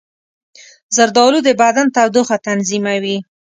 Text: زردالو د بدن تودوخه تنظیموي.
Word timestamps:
زردالو 0.95 1.39
د 1.43 1.49
بدن 1.61 1.87
تودوخه 1.95 2.37
تنظیموي. 2.47 3.17